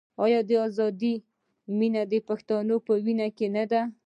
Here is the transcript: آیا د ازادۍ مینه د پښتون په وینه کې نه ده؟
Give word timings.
آیا 0.25 0.39
د 0.49 0.51
ازادۍ 0.67 1.13
مینه 1.77 2.01
د 2.11 2.13
پښتون 2.27 2.67
په 2.85 2.93
وینه 3.05 3.27
کې 3.37 3.47
نه 3.55 3.63
ده؟ 3.71 3.81